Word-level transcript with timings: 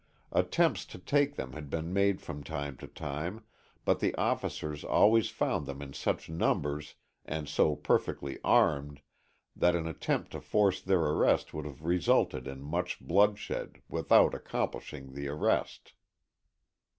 Attempts 0.31 0.83
to 0.85 0.97
take 0.97 1.35
them 1.35 1.53
had 1.53 1.69
been 1.69 1.93
made 1.93 2.21
from 2.21 2.43
time 2.43 2.75
to 2.77 2.87
time, 2.87 3.43
but 3.85 3.99
the 3.99 4.15
officers 4.15 4.83
always 4.83 5.29
found 5.29 5.67
them 5.67 5.79
in 5.79 5.93
such 5.93 6.27
numbers 6.27 6.95
and 7.23 7.47
so 7.47 7.75
perfectly 7.75 8.39
armed 8.43 9.03
that 9.55 9.75
an 9.75 9.85
attempt 9.87 10.31
to 10.31 10.41
force 10.41 10.81
their 10.81 11.01
arrest 11.01 11.53
would 11.53 11.65
have 11.65 11.83
resulted 11.85 12.47
in 12.47 12.63
much 12.63 12.99
bloodshed 12.99 13.83
without 13.87 14.33
accomplishing 14.33 15.13
the 15.13 15.27
arrest. 15.27 15.93